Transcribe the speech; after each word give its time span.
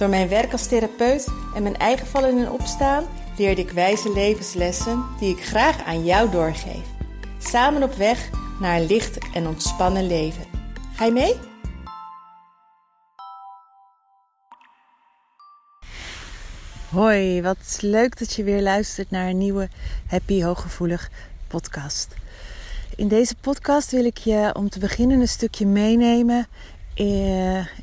Door 0.00 0.08
mijn 0.08 0.28
werk 0.28 0.52
als 0.52 0.66
therapeut 0.66 1.26
en 1.54 1.62
mijn 1.62 1.76
eigen 1.76 2.06
vallen 2.06 2.38
en 2.38 2.50
opstaan 2.50 3.04
leerde 3.36 3.60
ik 3.60 3.70
wijze 3.70 4.12
levenslessen 4.12 5.04
die 5.18 5.36
ik 5.36 5.44
graag 5.44 5.84
aan 5.84 6.04
jou 6.04 6.30
doorgeef. 6.30 6.86
Samen 7.38 7.82
op 7.82 7.94
weg 7.94 8.30
naar 8.60 8.76
een 8.76 8.86
licht 8.86 9.18
en 9.34 9.46
ontspannen 9.46 10.06
leven. 10.06 10.44
Ga 10.94 11.04
je 11.04 11.12
mee? 11.12 11.34
Hoi, 16.90 17.42
wat 17.42 17.78
leuk 17.80 18.18
dat 18.18 18.32
je 18.32 18.44
weer 18.44 18.62
luistert 18.62 19.10
naar 19.10 19.28
een 19.28 19.38
nieuwe 19.38 19.68
Happy 20.06 20.42
Hooggevoelig 20.42 21.10
podcast. 21.48 22.14
In 22.96 23.08
deze 23.08 23.34
podcast 23.40 23.90
wil 23.90 24.04
ik 24.04 24.18
je 24.18 24.50
om 24.54 24.68
te 24.68 24.78
beginnen 24.78 25.20
een 25.20 25.28
stukje 25.28 25.66
meenemen 25.66 26.46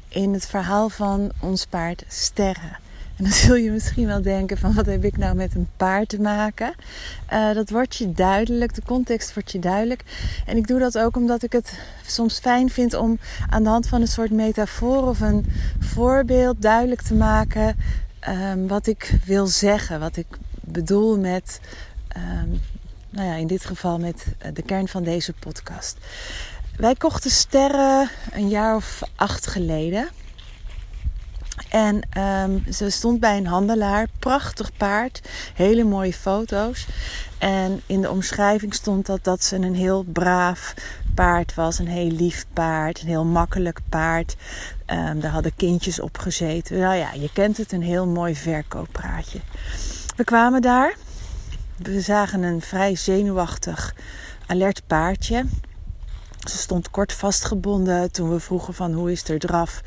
in 0.07 0.33
het 0.33 0.45
verhaal 0.47 0.89
van 0.89 1.31
ons 1.39 1.65
paard 1.65 2.03
Sterren. 2.07 2.77
En 3.17 3.23
dan 3.23 3.33
zul 3.45 3.55
je 3.55 3.71
misschien 3.71 4.07
wel 4.07 4.21
denken 4.21 4.57
van 4.57 4.73
wat 4.73 4.85
heb 4.85 5.03
ik 5.03 5.17
nou 5.17 5.35
met 5.35 5.55
een 5.55 5.67
paard 5.77 6.09
te 6.09 6.21
maken. 6.21 6.73
Uh, 7.33 7.53
dat 7.53 7.69
wordt 7.69 7.95
je 7.95 8.11
duidelijk, 8.11 8.73
de 8.73 8.81
context 8.85 9.33
wordt 9.33 9.51
je 9.51 9.59
duidelijk. 9.59 10.03
En 10.45 10.57
ik 10.57 10.67
doe 10.67 10.79
dat 10.79 10.97
ook 10.97 11.15
omdat 11.15 11.43
ik 11.43 11.51
het 11.51 11.79
soms 12.05 12.39
fijn 12.39 12.69
vind 12.69 12.93
om 12.93 13.19
aan 13.49 13.63
de 13.63 13.69
hand 13.69 13.87
van 13.87 14.01
een 14.01 14.07
soort 14.07 14.31
metafoor 14.31 15.07
of 15.07 15.19
een 15.19 15.45
voorbeeld 15.79 16.61
duidelijk 16.61 17.01
te 17.01 17.13
maken 17.13 17.75
um, 18.29 18.67
wat 18.67 18.87
ik 18.87 19.19
wil 19.25 19.47
zeggen. 19.47 19.99
Wat 19.99 20.17
ik 20.17 20.27
bedoel 20.61 21.19
met, 21.19 21.59
um, 22.17 22.61
nou 23.09 23.27
ja, 23.27 23.35
in 23.35 23.47
dit 23.47 23.65
geval 23.65 23.99
met 23.99 24.25
eh, 24.37 24.53
de 24.53 24.61
kern 24.61 24.87
van 24.87 25.03
deze 25.03 25.33
podcast. 25.33 25.97
Wij 26.77 26.95
kochten 26.95 27.31
sterren 27.31 28.09
een 28.31 28.49
jaar 28.49 28.75
of 28.75 29.01
acht 29.15 29.47
geleden. 29.47 30.09
En 31.69 32.07
um, 32.17 32.63
ze 32.73 32.89
stond 32.89 33.19
bij 33.19 33.37
een 33.37 33.47
handelaar, 33.47 34.07
prachtig 34.19 34.71
paard, 34.77 35.21
hele 35.53 35.83
mooie 35.83 36.13
foto's. 36.13 36.87
En 37.37 37.81
in 37.85 38.01
de 38.01 38.09
omschrijving 38.09 38.73
stond 38.73 39.05
dat 39.05 39.23
dat 39.23 39.43
ze 39.43 39.55
een 39.55 39.75
heel 39.75 40.03
braaf 40.03 40.73
paard 41.15 41.53
was, 41.53 41.79
een 41.79 41.87
heel 41.87 42.11
lief 42.11 42.45
paard, 42.53 43.01
een 43.01 43.07
heel 43.07 43.25
makkelijk 43.25 43.79
paard. 43.89 44.35
Um, 44.85 45.19
daar 45.19 45.31
hadden 45.31 45.55
kindjes 45.55 45.99
op 45.99 46.17
gezeten. 46.17 46.79
Nou 46.79 46.95
ja, 46.95 47.13
je 47.13 47.29
kent 47.33 47.57
het, 47.57 47.71
een 47.71 47.83
heel 47.83 48.07
mooi 48.07 48.35
verkooppraatje. 48.35 49.39
We 50.15 50.23
kwamen 50.23 50.61
daar. 50.61 50.95
We 51.77 52.01
zagen 52.01 52.43
een 52.43 52.61
vrij 52.61 52.95
zenuwachtig, 52.95 53.93
alert 54.47 54.81
paardje. 54.87 55.45
Ze 56.49 56.57
stond 56.57 56.91
kort 56.91 57.13
vastgebonden 57.13 58.11
toen 58.11 58.29
we 58.29 58.39
vroegen 58.39 58.73
van 58.73 58.93
hoe 58.93 59.11
is 59.11 59.29
er 59.29 59.39
draf. 59.39 59.81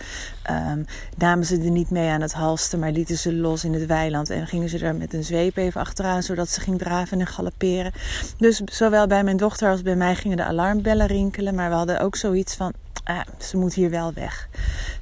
Um, 0.50 0.84
namen 1.16 1.46
ze 1.46 1.58
er 1.58 1.70
niet 1.70 1.90
mee 1.90 2.08
aan 2.08 2.20
het 2.20 2.32
halsten, 2.32 2.78
maar 2.78 2.90
lieten 2.90 3.18
ze 3.18 3.34
los 3.34 3.64
in 3.64 3.72
het 3.72 3.86
weiland. 3.86 4.30
En 4.30 4.46
gingen 4.46 4.68
ze 4.68 4.78
er 4.78 4.94
met 4.94 5.14
een 5.14 5.24
zweep 5.24 5.56
even 5.56 5.80
achteraan, 5.80 6.22
zodat 6.22 6.48
ze 6.48 6.60
ging 6.60 6.78
draven 6.78 7.20
en 7.20 7.26
galopperen. 7.26 7.92
Dus 8.38 8.60
zowel 8.64 9.06
bij 9.06 9.24
mijn 9.24 9.36
dochter 9.36 9.70
als 9.70 9.82
bij 9.82 9.96
mij 9.96 10.14
gingen 10.14 10.36
de 10.36 10.44
alarmbellen 10.44 11.06
rinkelen. 11.06 11.54
Maar 11.54 11.68
we 11.68 11.74
hadden 11.74 12.00
ook 12.00 12.16
zoiets 12.16 12.54
van, 12.54 12.72
ah, 13.04 13.20
ze 13.38 13.56
moet 13.56 13.74
hier 13.74 13.90
wel 13.90 14.12
weg. 14.12 14.48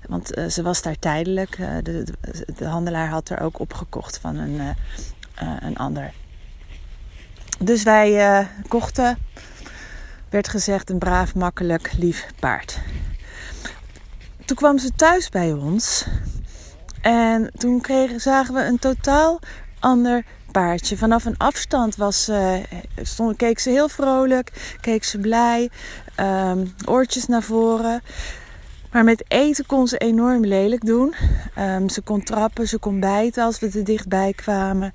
Want 0.08 0.38
uh, 0.38 0.46
ze 0.46 0.62
was 0.62 0.82
daar 0.82 0.98
tijdelijk. 0.98 1.58
Uh, 1.58 1.74
de, 1.82 2.04
de, 2.04 2.14
de, 2.56 2.64
handelaar 2.64 3.08
had 3.08 3.28
er 3.28 3.40
ook 3.40 3.58
opgekocht 3.58 4.18
van 4.18 4.36
een, 4.36 4.54
uh, 4.54 4.70
een 5.60 5.76
ander. 5.76 6.12
Dus 7.58 7.82
wij 7.82 8.46
kochten 8.68 9.18
werd 10.30 10.48
gezegd 10.48 10.90
een 10.90 10.98
braaf, 10.98 11.34
makkelijk, 11.34 11.92
lief 11.98 12.26
paard. 12.40 12.78
Toen 14.44 14.56
kwam 14.56 14.78
ze 14.78 14.90
thuis 14.96 15.28
bij 15.28 15.52
ons 15.52 16.06
en 17.00 17.50
toen 17.56 17.80
kregen, 17.80 18.20
zagen 18.20 18.54
we 18.54 18.64
een 18.64 18.78
totaal 18.78 19.40
ander 19.80 20.24
paardje. 20.52 20.96
Vanaf 20.96 21.24
een 21.24 21.36
afstand 21.36 21.96
was, 21.96 22.30
stond, 23.02 23.36
keek 23.36 23.58
ze 23.58 23.70
heel 23.70 23.88
vrolijk, 23.88 24.76
keek 24.80 25.04
ze 25.04 25.18
blij, 25.18 25.70
um, 26.20 26.74
oortjes 26.84 27.26
naar 27.26 27.42
voren. 27.42 28.02
Maar 28.92 29.04
met 29.04 29.24
eten 29.28 29.66
kon 29.66 29.88
ze 29.88 29.98
enorm 29.98 30.44
lelijk 30.44 30.84
doen. 30.84 31.14
Um, 31.58 31.88
ze 31.88 32.00
kon 32.00 32.22
trappen, 32.22 32.68
ze 32.68 32.78
kon 32.78 33.00
bijten 33.00 33.44
als 33.44 33.58
we 33.58 33.70
er 33.74 33.84
dichtbij 33.84 34.32
kwamen. 34.32 34.92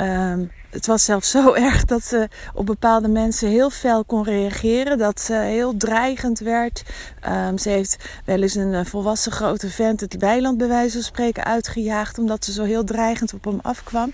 Um, 0.00 0.50
het 0.72 0.86
was 0.86 1.04
zelfs 1.04 1.30
zo 1.30 1.52
erg 1.68 1.84
dat 1.84 2.04
ze 2.04 2.28
op 2.54 2.66
bepaalde 2.66 3.08
mensen 3.08 3.48
heel 3.48 3.70
fel 3.70 4.04
kon 4.04 4.24
reageren. 4.24 4.98
Dat 4.98 5.20
ze 5.20 5.34
heel 5.34 5.76
dreigend 5.76 6.38
werd. 6.38 6.82
Um, 7.28 7.58
ze 7.58 7.68
heeft 7.68 7.96
wel 8.24 8.42
eens 8.42 8.54
een 8.54 8.86
volwassen 8.86 9.32
grote 9.32 9.70
vent 9.70 10.00
het 10.00 10.16
weiland 10.16 10.58
bij 10.58 10.68
wijze 10.68 10.92
van 10.92 11.02
spreken 11.02 11.44
uitgejaagd. 11.44 12.18
Omdat 12.18 12.44
ze 12.44 12.52
zo 12.52 12.64
heel 12.64 12.84
dreigend 12.84 13.34
op 13.34 13.44
hem 13.44 13.58
afkwam. 13.62 14.12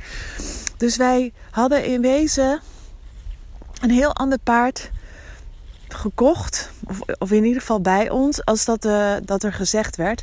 Dus 0.76 0.96
wij 0.96 1.32
hadden 1.50 1.84
in 1.84 2.00
wezen 2.00 2.60
een 3.80 3.90
heel 3.90 4.14
ander 4.14 4.38
paard 4.38 4.90
gekocht. 5.88 6.70
Of, 6.84 7.00
of 7.18 7.30
in 7.30 7.44
ieder 7.44 7.60
geval 7.60 7.80
bij 7.80 8.10
ons. 8.10 8.44
Als 8.44 8.64
dat, 8.64 8.84
uh, 8.84 9.14
dat 9.24 9.42
er 9.42 9.52
gezegd 9.52 9.96
werd. 9.96 10.22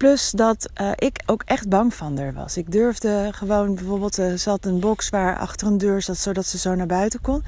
Plus 0.00 0.30
dat 0.30 0.70
uh, 0.80 0.90
ik 0.94 1.22
ook 1.26 1.42
echt 1.44 1.68
bang 1.68 1.94
van 1.94 2.18
haar 2.18 2.32
was. 2.32 2.56
Ik 2.56 2.72
durfde 2.72 3.28
gewoon, 3.32 3.74
bijvoorbeeld, 3.74 4.16
er 4.16 4.38
zat 4.38 4.64
een 4.64 4.80
box 4.80 5.08
waar 5.08 5.38
achter 5.38 5.66
een 5.66 5.78
deur 5.78 6.02
zat, 6.02 6.18
zodat 6.18 6.46
ze 6.46 6.58
zo 6.58 6.74
naar 6.74 6.86
buiten 6.86 7.20
kon. 7.20 7.44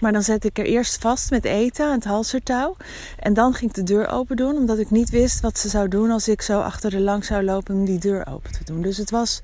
Maar 0.00 0.12
dan 0.12 0.22
zette 0.22 0.46
ik 0.46 0.58
er 0.58 0.64
eerst 0.64 1.00
vast 1.00 1.30
met 1.30 1.44
eten 1.44 1.86
aan 1.86 1.92
het 1.92 2.04
halsertouw. 2.04 2.76
En 3.18 3.34
dan 3.34 3.54
ging 3.54 3.70
ik 3.70 3.76
de 3.76 3.82
deur 3.82 4.08
open 4.08 4.36
doen, 4.36 4.56
omdat 4.56 4.78
ik 4.78 4.90
niet 4.90 5.10
wist 5.10 5.40
wat 5.40 5.58
ze 5.58 5.68
zou 5.68 5.88
doen 5.88 6.10
als 6.10 6.28
ik 6.28 6.42
zo 6.42 6.60
achter 6.60 6.90
de 6.90 7.00
lang 7.00 7.24
zou 7.24 7.44
lopen 7.44 7.74
om 7.74 7.84
die 7.84 7.98
deur 7.98 8.26
open 8.26 8.52
te 8.52 8.64
doen. 8.64 8.82
Dus 8.82 8.96
het 8.96 9.10
was 9.10 9.40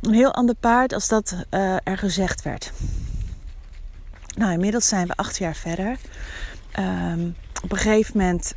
een 0.00 0.14
heel 0.14 0.34
ander 0.34 0.54
paard 0.54 0.92
als 0.92 1.08
dat 1.08 1.34
uh, 1.50 1.76
er 1.84 1.98
gezegd 1.98 2.42
werd. 2.42 2.72
Nou, 4.36 4.52
inmiddels 4.52 4.88
zijn 4.88 5.06
we 5.06 5.14
acht 5.16 5.38
jaar 5.38 5.56
verder. 5.56 5.96
Um, 6.78 7.36
op 7.62 7.72
een 7.72 7.78
gegeven 7.78 8.18
moment. 8.18 8.54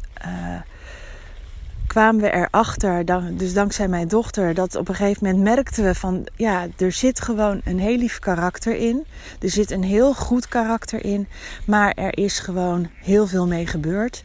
Kwamen 1.96 2.22
we 2.22 2.34
erachter, 2.34 3.06
dus 3.38 3.54
dankzij 3.54 3.88
mijn 3.88 4.08
dochter, 4.08 4.54
dat 4.54 4.76
op 4.76 4.90
een 4.90 4.96
gegeven 4.96 5.26
moment 5.26 5.44
merkten 5.44 5.84
we 5.84 5.96
van 5.96 6.28
ja, 6.36 6.68
er 6.78 6.92
zit 6.92 7.22
gewoon 7.22 7.62
een 7.64 7.80
heel 7.80 7.98
lief 7.98 8.20
karakter 8.20 8.76
in. 8.76 9.06
Er 9.40 9.50
zit 9.50 9.72
een 9.72 9.84
heel 9.84 10.14
goed 10.14 10.48
karakter 10.48 11.06
in, 11.06 11.28
maar 11.66 11.92
er 11.92 12.18
is 12.18 12.40
gewoon 12.40 12.90
heel 13.02 13.28
veel 13.28 13.48
mee 13.48 13.68
gebeurd. 13.68 14.24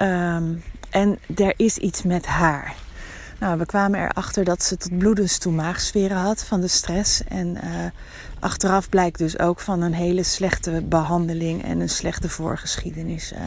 Um, 0.00 0.62
en 0.90 1.18
er 1.36 1.54
is 1.56 1.78
iets 1.78 2.02
met 2.02 2.26
haar. 2.26 2.74
Nou, 3.42 3.58
we 3.58 3.66
kwamen 3.66 4.00
erachter 4.00 4.44
dat 4.44 4.62
ze 4.62 4.76
tot 4.76 4.98
bloedens 4.98 5.38
toe 5.38 5.52
maagsferen 5.52 6.16
had 6.16 6.44
van 6.44 6.60
de 6.60 6.68
stress. 6.68 7.24
En 7.24 7.48
uh, 7.48 7.60
achteraf 8.40 8.88
blijkt 8.88 9.18
dus 9.18 9.38
ook 9.38 9.60
van 9.60 9.80
een 9.80 9.92
hele 9.92 10.22
slechte 10.22 10.82
behandeling 10.84 11.64
en 11.64 11.80
een 11.80 11.88
slechte 11.88 12.28
voorgeschiedenis. 12.28 13.32
Uh, 13.32 13.38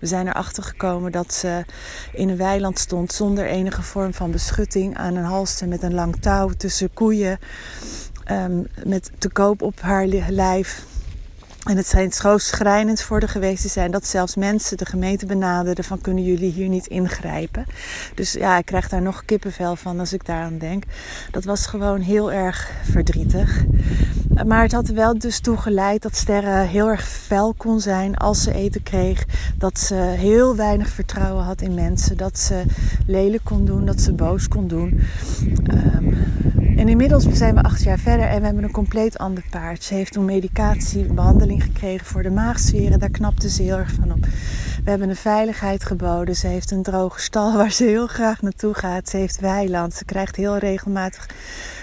we 0.00 0.06
zijn 0.06 0.28
erachter 0.28 0.62
gekomen 0.62 1.12
dat 1.12 1.34
ze 1.34 1.64
in 2.12 2.28
een 2.28 2.36
weiland 2.36 2.78
stond 2.78 3.12
zonder 3.12 3.46
enige 3.46 3.82
vorm 3.82 4.14
van 4.14 4.30
beschutting 4.30 4.96
aan 4.96 5.16
een 5.16 5.24
halster 5.24 5.68
met 5.68 5.82
een 5.82 5.94
lang 5.94 6.16
touw 6.16 6.48
tussen 6.48 6.92
koeien. 6.94 7.38
Um, 8.30 8.66
met 8.84 9.10
te 9.18 9.28
koop 9.30 9.62
op 9.62 9.80
haar 9.80 10.06
lijf 10.28 10.84
en 11.62 11.76
het 11.76 11.86
zijn 11.86 12.12
zo 12.12 12.38
schrijnend 12.38 13.02
voor 13.02 13.20
de 13.20 13.28
geweest 13.28 13.62
te 13.62 13.68
zijn 13.68 13.90
dat 13.90 14.06
zelfs 14.06 14.36
mensen 14.36 14.76
de 14.76 14.86
gemeente 14.86 15.26
benaderden 15.26 15.84
van 15.84 16.00
kunnen 16.00 16.24
jullie 16.24 16.52
hier 16.52 16.68
niet 16.68 16.86
ingrijpen. 16.86 17.66
Dus 18.14 18.32
ja, 18.32 18.58
ik 18.58 18.64
krijg 18.64 18.88
daar 18.88 19.02
nog 19.02 19.24
kippenvel 19.24 19.76
van 19.76 20.00
als 20.00 20.12
ik 20.12 20.24
daaraan 20.24 20.58
denk. 20.58 20.84
Dat 21.30 21.44
was 21.44 21.66
gewoon 21.66 22.00
heel 22.00 22.32
erg 22.32 22.70
verdrietig. 22.90 23.64
Maar 24.46 24.62
het 24.62 24.72
had 24.72 24.88
wel 24.88 25.18
dus 25.18 25.40
toe 25.40 25.56
geleid 25.56 26.02
dat 26.02 26.16
Sterren 26.16 26.68
heel 26.68 26.88
erg 26.88 27.08
fel 27.08 27.54
kon 27.56 27.80
zijn 27.80 28.16
als 28.16 28.42
ze 28.42 28.54
eten 28.54 28.82
kreeg. 28.82 29.24
Dat 29.58 29.78
ze 29.78 29.94
heel 29.94 30.56
weinig 30.56 30.88
vertrouwen 30.88 31.44
had 31.44 31.60
in 31.60 31.74
mensen. 31.74 32.16
Dat 32.16 32.38
ze 32.38 32.62
lelijk 33.06 33.44
kon 33.44 33.64
doen, 33.64 33.84
dat 33.84 34.00
ze 34.00 34.12
boos 34.12 34.48
kon 34.48 34.68
doen. 34.68 35.00
Um, 35.94 36.16
en 36.76 36.88
inmiddels 36.88 37.24
zijn 37.32 37.54
we 37.54 37.62
acht 37.62 37.82
jaar 37.82 37.98
verder 37.98 38.26
en 38.26 38.38
we 38.38 38.44
hebben 38.44 38.64
een 38.64 38.70
compleet 38.70 39.18
ander 39.18 39.44
paard. 39.50 39.84
Ze 39.84 39.94
heeft 39.94 40.12
toen 40.12 40.24
medicatie, 40.24 41.04
behandeling 41.04 41.62
gekregen 41.62 42.06
voor 42.06 42.22
de 42.22 42.30
maagsferen. 42.30 42.98
Daar 42.98 43.10
knapte 43.10 43.50
ze 43.50 43.62
heel 43.62 43.78
erg 43.78 43.92
van 43.92 44.12
op. 44.12 44.26
We 44.84 44.90
hebben 44.90 45.08
een 45.08 45.16
veiligheid 45.16 45.84
geboden. 45.84 46.36
Ze 46.36 46.46
heeft 46.46 46.70
een 46.70 46.82
droge 46.82 47.20
stal 47.20 47.52
waar 47.56 47.72
ze 47.72 47.84
heel 47.84 48.06
graag 48.06 48.42
naartoe 48.42 48.74
gaat. 48.74 49.08
Ze 49.08 49.16
heeft 49.16 49.40
weiland. 49.40 49.94
Ze 49.94 50.04
krijgt 50.04 50.36
heel 50.36 50.56
regelmatig 50.56 51.28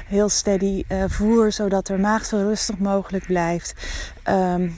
heel 0.09 0.29
steady 0.29 0.83
uh, 0.87 1.03
voer, 1.07 1.51
zodat 1.51 1.89
er 1.89 1.99
maag 1.99 2.25
zo 2.25 2.37
rustig 2.37 2.77
mogelijk 2.77 3.25
blijft. 3.25 3.73
Um, 4.29 4.77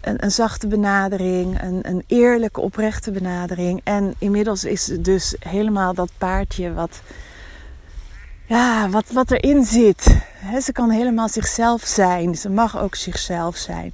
een, 0.00 0.24
een, 0.24 0.30
zachte 0.30 0.66
benadering, 0.66 1.62
een, 1.62 1.80
een 1.82 2.04
eerlijke, 2.06 2.60
oprechte 2.60 3.10
benadering. 3.10 3.80
En 3.84 4.14
inmiddels 4.18 4.64
is 4.64 4.86
het 4.86 5.04
dus 5.04 5.34
helemaal 5.38 5.94
dat 5.94 6.10
paardje 6.18 6.72
wat, 6.72 7.00
ja, 8.46 8.88
wat, 8.88 9.10
wat 9.12 9.30
erin 9.30 9.64
zit. 9.64 10.16
ze 10.62 10.72
kan 10.72 10.90
helemaal 10.90 11.28
zichzelf 11.28 11.82
zijn. 11.82 12.34
Ze 12.34 12.48
mag 12.48 12.78
ook 12.78 12.94
zichzelf 12.94 13.56
zijn. 13.56 13.92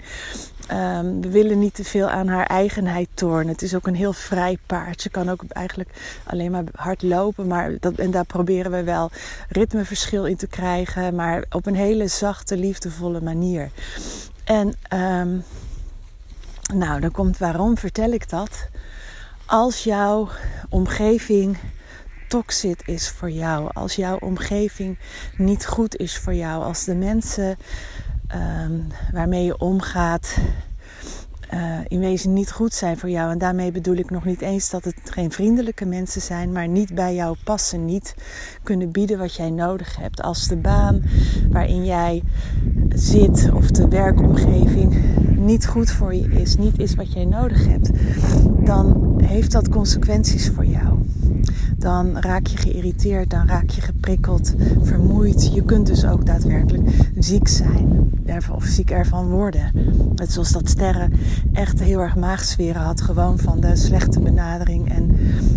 Um, 0.73 1.21
we 1.21 1.29
willen 1.29 1.59
niet 1.59 1.75
te 1.75 1.85
veel 1.85 2.09
aan 2.09 2.29
haar 2.29 2.47
eigenheid 2.47 3.09
tornen. 3.15 3.53
Het 3.53 3.63
is 3.63 3.75
ook 3.75 3.87
een 3.87 3.95
heel 3.95 4.13
vrij 4.13 4.59
paard. 4.67 5.01
Ze 5.01 5.11
kan 5.11 5.29
ook 5.29 5.43
eigenlijk 5.49 5.91
alleen 6.25 6.51
maar 6.51 6.65
hard 6.75 7.03
lopen. 7.03 7.47
Maar 7.47 7.73
dat, 7.81 7.95
en 7.95 8.11
daar 8.11 8.25
proberen 8.25 8.71
we 8.71 8.83
wel 8.83 9.11
ritmeverschil 9.49 10.27
in 10.27 10.37
te 10.37 10.47
krijgen. 10.47 11.15
Maar 11.15 11.45
op 11.51 11.67
een 11.67 11.75
hele 11.75 12.09
zachte, 12.09 12.57
liefdevolle 12.57 13.21
manier. 13.21 13.71
En 14.45 14.75
um, 14.95 15.45
nou, 16.75 17.01
dan 17.01 17.11
komt 17.11 17.39
waarom 17.39 17.79
vertel 17.79 18.11
ik 18.11 18.29
dat? 18.29 18.69
Als 19.47 19.85
jouw 19.85 20.29
omgeving 20.69 21.59
toxic 22.29 22.83
is 22.87 23.09
voor 23.09 23.31
jou, 23.31 23.71
als 23.73 23.97
jouw 23.97 24.17
omgeving 24.17 24.99
niet 25.37 25.67
goed 25.67 25.97
is 25.97 26.19
voor 26.19 26.35
jou, 26.35 26.63
als 26.63 26.85
de 26.85 26.95
mensen 26.95 27.57
um, 28.35 28.87
waarmee 29.13 29.45
je 29.45 29.59
omgaat 29.59 30.37
uh, 31.55 31.79
in 31.89 32.01
wezen 32.01 32.33
niet 32.33 32.53
goed 32.53 32.75
zijn 32.75 32.99
voor 32.99 33.11
jou. 33.11 33.31
En 33.31 33.39
daarmee 33.39 33.73
bedoel 33.73 33.97
ik 33.97 34.11
nog 34.11 34.25
niet 34.25 34.41
eens 34.41 34.71
dat 34.71 34.85
het 34.85 35.01
geen 35.05 35.31
vriendelijke 35.31 35.87
mensen 35.87 36.21
zijn, 36.21 36.53
maar 36.53 36.69
niet 36.69 36.95
bij 36.95 37.15
jou 37.15 37.37
passen, 37.45 37.85
niet 37.85 38.15
kunnen 38.63 38.91
bieden 38.91 39.19
wat 39.19 39.35
jij 39.35 39.51
nodig 39.51 39.97
hebt. 39.97 40.23
Als 40.23 40.49
de 40.49 40.57
baan 40.57 41.03
waarin 41.51 41.85
jij 41.85 42.23
zit 42.89 43.51
of 43.53 43.71
de 43.71 43.89
werkomgeving 43.89 45.05
niet 45.37 45.67
goed 45.67 45.91
voor 45.91 46.15
je 46.15 46.29
is, 46.29 46.57
niet 46.57 46.79
is 46.79 46.95
wat 46.95 47.13
jij 47.13 47.25
nodig 47.25 47.67
hebt, 47.67 47.91
dan 48.65 49.15
heeft 49.25 49.53
dat 49.53 49.69
consequenties 49.69 50.51
voor 50.51 50.67
jou. 50.67 50.86
Dan 51.79 52.19
raak 52.19 52.47
je 52.47 52.57
geïrriteerd, 52.57 53.31
dan 53.31 53.47
raak 53.47 53.71
je 53.71 53.81
geprikkeld, 53.81 54.55
vermoeid. 54.83 55.55
Je 55.55 55.63
kunt 55.63 55.87
dus 55.87 56.05
ook 56.05 56.27
daadwerkelijk 56.27 56.89
ziek 57.19 57.49
zijn 57.49 57.97
of 58.53 58.65
ziek 58.65 58.91
ervan 58.91 59.29
worden. 59.29 59.71
Net 60.15 60.33
zoals 60.33 60.53
dat 60.53 60.69
sterren 60.69 61.13
echt 61.53 61.81
heel 61.81 62.01
erg 62.01 62.17
maagsferen 62.17 62.83
had, 62.83 63.01
gewoon 63.01 63.39
van 63.39 63.61
de 63.61 63.77
slechte 63.77 64.21
benadering 64.21 64.89
en 64.89 65.17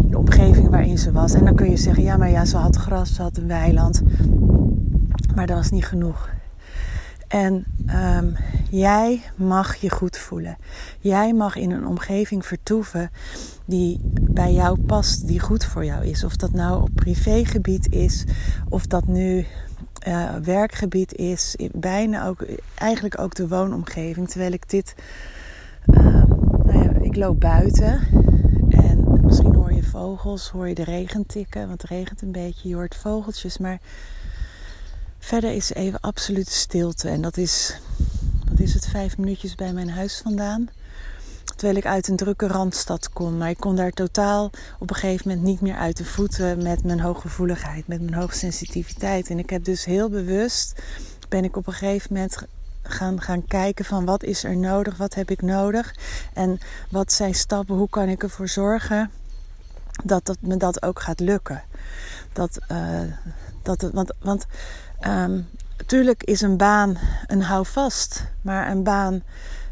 de 0.10 0.18
omgeving 0.18 0.70
waarin 0.70 0.98
ze 0.98 1.12
was. 1.12 1.34
En 1.34 1.46
dan 1.46 1.56
kun 1.56 1.70
je 1.70 1.78
zeggen, 1.78 2.04
ja, 2.04 2.18
maar 2.18 2.30
ja, 2.30 2.46
ze 2.46 2.58
had 2.58 2.76
gras, 2.76 3.14
ze 3.14 3.22
had 3.22 3.38
een 3.38 3.48
weiland. 3.48 4.02
Maar 5.36 5.48
dat 5.48 5.58
was 5.58 5.70
niet 5.70 5.86
genoeg. 5.86 6.30
En 7.30 7.66
um, 7.90 8.36
jij 8.70 9.22
mag 9.36 9.76
je 9.76 9.90
goed 9.90 10.18
voelen. 10.18 10.58
Jij 11.00 11.34
mag 11.34 11.56
in 11.56 11.72
een 11.72 11.88
omgeving 11.88 12.46
vertoeven 12.46 13.12
die 13.66 14.00
bij 14.32 14.54
jou 14.54 14.80
past, 14.80 15.28
die 15.28 15.40
goed 15.40 15.66
voor 15.66 15.86
jou 15.86 16.06
is. 16.06 16.24
Of 16.24 16.36
dat 16.36 16.52
nou 16.52 16.82
op 16.82 16.90
privégebied 16.96 17.92
is, 17.92 18.26
of 18.70 18.88
dat 18.88 19.08
nu 19.08 19.46
uh, 20.08 20.36
werkgebied 20.36 21.14
is. 21.14 21.56
Bijna 21.72 22.28
ook, 22.28 22.46
eigenlijk 22.76 23.20
ook 23.20 23.36
de 23.36 23.48
woonomgeving. 23.48 24.30
Terwijl 24.30 24.52
ik 24.52 24.70
dit, 24.70 24.96
uh, 25.86 26.24
nou 26.64 26.84
ja, 26.84 26.92
ik 27.02 27.16
loop 27.16 27.40
buiten 27.40 28.02
en 28.70 29.20
misschien 29.22 29.56
hoor 29.56 29.74
je 29.74 29.84
vogels, 29.84 30.50
hoor 30.50 30.68
je 30.68 30.76
de 30.76 30.84
regen 30.84 31.26
tikken, 31.26 31.68
want 31.68 31.82
het 31.82 31.92
regent 31.92 32.22
een 32.22 32.32
beetje. 32.32 32.70
Je 32.70 32.76
hoort 32.76 32.96
vogeltjes, 32.96 33.58
maar 33.58 33.80
Verder 35.20 35.52
is 35.52 35.74
even 35.74 36.00
absolute 36.00 36.52
stilte. 36.52 37.10
En 37.10 37.22
dat 37.22 37.38
is, 37.38 37.80
wat 38.50 38.60
is 38.60 38.74
het, 38.74 38.88
vijf 38.88 39.18
minuutjes 39.18 39.56
bij 39.56 39.74
mijn 39.74 39.90
huis 39.90 40.22
vandaan. 40.24 40.70
Terwijl 41.56 41.78
ik 41.78 41.86
uit 41.86 42.08
een 42.08 42.16
drukke 42.16 42.48
randstad 42.48 43.10
kom. 43.10 43.38
Maar 43.38 43.50
ik 43.50 43.60
kon 43.60 43.76
daar 43.76 43.92
totaal 43.92 44.52
op 44.80 44.90
een 44.90 44.96
gegeven 44.96 45.28
moment 45.28 45.48
niet 45.48 45.62
meer 45.62 45.76
uit 45.76 45.98
de 45.98 46.06
voeten 46.06 46.64
met 46.64 46.84
mijn 46.84 47.00
hooggevoeligheid, 47.00 47.88
met 47.88 48.02
mijn 48.02 48.14
hoogsensitiviteit. 48.14 49.30
En 49.30 49.40
ik 49.40 49.50
heb 49.50 49.64
dus 49.64 49.86
heel 49.86 50.10
bewust, 50.10 50.82
ben 51.30 51.44
ik 51.44 51.56
op 51.56 51.68
een 51.68 51.74
gegeven 51.74 52.14
moment 52.14 52.38
gaan, 52.84 53.22
gaan 53.22 53.46
kijken 53.46 53.86
van 53.86 54.06
wat 54.06 54.24
is 54.24 54.44
er 54.44 54.58
nodig, 54.58 54.98
wat 54.98 55.14
heb 55.14 55.32
ik 55.32 55.42
nodig. 55.42 55.96
En 56.34 56.60
wat 56.90 57.14
zijn 57.14 57.36
stappen, 57.36 57.76
hoe 57.76 57.90
kan 57.90 58.08
ik 58.08 58.24
ervoor 58.24 58.48
zorgen 58.48 59.12
dat, 60.04 60.26
dat 60.26 60.38
me 60.42 60.58
dat 60.58 60.84
ook 60.84 61.02
gaat 61.02 61.20
lukken. 61.20 61.64
Dat, 62.34 62.60
uh, 62.72 63.02
dat, 63.62 63.90
want, 63.94 64.14
want 64.20 64.46
Um, 65.08 65.48
tuurlijk 65.86 66.24
is 66.24 66.42
een 66.42 66.58
baan 66.58 66.98
een 67.28 67.42
houvast, 67.42 68.26
maar 68.42 68.72
een 68.72 68.84
baan 68.84 69.24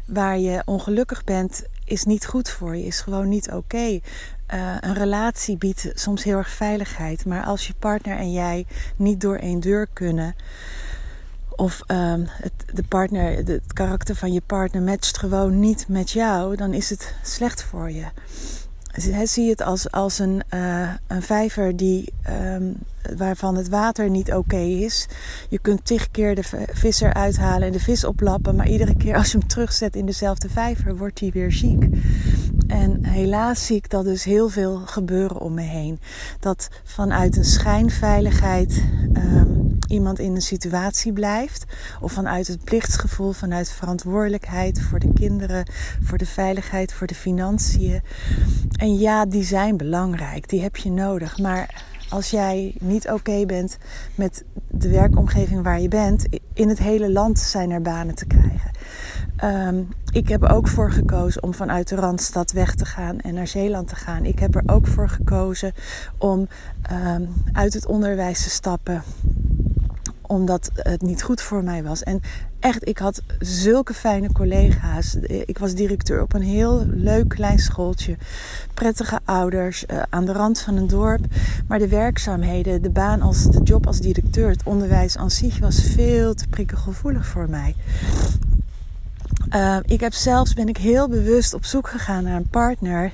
waar 0.04 0.38
je 0.38 0.62
ongelukkig 0.64 1.24
bent 1.24 1.62
is 1.84 2.04
niet 2.04 2.26
goed 2.26 2.50
voor 2.50 2.76
je, 2.76 2.84
is 2.84 3.00
gewoon 3.00 3.28
niet 3.28 3.50
oké. 3.50 4.00
Uh, 4.54 4.76
een 4.80 4.94
relatie 4.94 5.56
biedt 5.56 5.90
soms 5.94 6.24
heel 6.24 6.36
erg 6.36 6.50
veiligheid, 6.50 7.24
maar 7.24 7.44
als 7.44 7.66
je 7.66 7.74
partner 7.78 8.16
en 8.16 8.32
jij 8.32 8.66
niet 8.96 9.20
door 9.20 9.36
één 9.36 9.60
deur 9.60 9.88
kunnen, 9.92 10.34
of 11.58 11.80
um, 11.86 12.24
het, 12.28 12.52
de 12.74 12.84
partner, 12.88 13.36
het 13.36 13.72
karakter 13.72 14.14
van 14.14 14.32
je 14.32 14.42
partner 14.46 14.82
matcht 14.82 15.18
gewoon 15.18 15.60
niet 15.60 15.88
met 15.88 16.10
jou, 16.10 16.56
dan 16.56 16.72
is 16.72 16.90
het 16.90 17.14
slecht 17.22 17.62
voor 17.62 17.90
je. 17.90 18.04
Zie 19.24 19.50
het 19.50 19.62
als, 19.62 19.90
als 19.90 20.18
een, 20.18 20.42
uh, 20.54 20.90
een 21.06 21.22
vijver 21.22 21.76
die 21.76 22.12
um, 22.54 22.76
waarvan 23.16 23.56
het 23.56 23.68
water 23.68 24.10
niet 24.10 24.32
oké 24.32 24.56
is. 24.56 25.08
Je 25.48 25.58
kunt 25.58 25.84
tig 25.84 26.10
keer 26.10 26.34
de 26.34 26.66
vis 26.72 27.00
eruit 27.00 27.36
halen 27.36 27.66
en 27.66 27.72
de 27.72 27.80
vis 27.80 28.04
oplappen, 28.04 28.56
maar 28.56 28.68
iedere 28.68 28.96
keer 28.96 29.16
als 29.16 29.32
je 29.32 29.38
hem 29.38 29.48
terugzet 29.48 29.96
in 29.96 30.06
dezelfde 30.06 30.48
vijver, 30.48 30.96
wordt 30.96 31.20
hij 31.20 31.30
weer 31.30 31.52
ziek. 31.52 31.88
En 32.66 33.04
helaas 33.04 33.66
zie 33.66 33.76
ik 33.76 33.90
dat 33.90 34.04
dus 34.04 34.24
heel 34.24 34.48
veel 34.48 34.76
gebeuren 34.84 35.40
om 35.40 35.54
me 35.54 35.62
heen. 35.62 36.00
Dat 36.40 36.68
vanuit 36.84 37.36
een 37.36 37.44
schijnveiligheid 37.44 38.82
um, 39.12 39.57
iemand 39.88 40.18
in 40.18 40.34
een 40.34 40.42
situatie 40.42 41.12
blijft, 41.12 41.64
of 42.00 42.12
vanuit 42.12 42.46
het 42.46 42.64
plichtsgevoel, 42.64 43.32
vanuit 43.32 43.70
verantwoordelijkheid 43.70 44.80
voor 44.80 44.98
de 44.98 45.12
kinderen, 45.12 45.66
voor 46.02 46.18
de 46.18 46.26
veiligheid, 46.26 46.92
voor 46.92 47.06
de 47.06 47.14
financiën. 47.14 48.02
En 48.76 48.98
ja, 48.98 49.26
die 49.26 49.44
zijn 49.44 49.76
belangrijk, 49.76 50.48
die 50.48 50.62
heb 50.62 50.76
je 50.76 50.90
nodig, 50.90 51.38
maar 51.38 51.84
als 52.08 52.30
jij 52.30 52.74
niet 52.80 53.10
oké 53.10 53.46
bent 53.46 53.78
met 54.14 54.44
de 54.70 54.88
werkomgeving 54.88 55.62
waar 55.62 55.80
je 55.80 55.88
bent, 55.88 56.26
in 56.54 56.68
het 56.68 56.78
hele 56.78 57.12
land 57.12 57.38
zijn 57.38 57.70
er 57.70 57.82
banen 57.82 58.14
te 58.14 58.26
krijgen. 58.26 58.70
Um, 59.44 59.88
ik 60.12 60.28
heb 60.28 60.42
er 60.42 60.50
ook 60.50 60.68
voor 60.68 60.92
gekozen 60.92 61.42
om 61.42 61.54
vanuit 61.54 61.88
de 61.88 61.94
Randstad 61.94 62.52
weg 62.52 62.74
te 62.74 62.84
gaan 62.84 63.20
en 63.20 63.34
naar 63.34 63.46
Zeeland 63.46 63.88
te 63.88 63.96
gaan. 63.96 64.24
Ik 64.24 64.38
heb 64.38 64.54
er 64.54 64.62
ook 64.66 64.86
voor 64.86 65.08
gekozen 65.08 65.72
om 66.18 66.48
um, 66.92 67.28
uit 67.52 67.74
het 67.74 67.86
onderwijs 67.86 68.42
te 68.42 68.50
stappen 68.50 69.02
omdat 70.28 70.70
het 70.74 71.02
niet 71.02 71.22
goed 71.22 71.40
voor 71.40 71.62
mij 71.62 71.82
was. 71.82 72.02
En 72.02 72.20
echt, 72.60 72.88
ik 72.88 72.98
had 72.98 73.22
zulke 73.38 73.94
fijne 73.94 74.32
collega's. 74.32 75.14
Ik 75.24 75.58
was 75.58 75.74
directeur 75.74 76.22
op 76.22 76.34
een 76.34 76.42
heel 76.42 76.86
leuk 76.86 77.28
klein 77.28 77.58
schooltje. 77.58 78.16
Prettige 78.74 79.20
ouders 79.24 79.84
uh, 79.86 80.02
aan 80.10 80.24
de 80.24 80.32
rand 80.32 80.60
van 80.60 80.76
een 80.76 80.86
dorp. 80.86 81.24
Maar 81.68 81.78
de 81.78 81.88
werkzaamheden, 81.88 82.82
de 82.82 82.90
baan 82.90 83.22
als 83.22 83.50
de 83.50 83.62
job 83.62 83.86
als 83.86 84.00
directeur, 84.00 84.50
het 84.50 84.62
onderwijs 84.62 85.16
aan 85.16 85.30
zich 85.30 85.58
was 85.58 85.80
veel 85.80 86.34
te 86.34 86.48
prikkelgevoelig 86.48 87.26
voor 87.26 87.48
mij. 87.50 87.74
Uh, 89.54 89.76
ik 89.86 90.00
heb 90.00 90.12
zelfs 90.12 90.54
ben 90.54 90.68
ik 90.68 90.76
heel 90.76 91.08
bewust 91.08 91.54
op 91.54 91.64
zoek 91.64 91.88
gegaan 91.88 92.24
naar 92.24 92.36
een 92.36 92.48
partner 92.48 93.12